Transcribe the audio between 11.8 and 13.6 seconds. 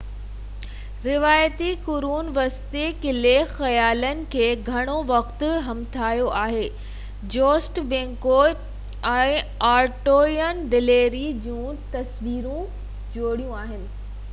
تصويرون جوڙيون